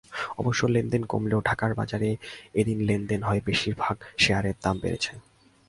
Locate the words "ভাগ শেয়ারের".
3.79-4.57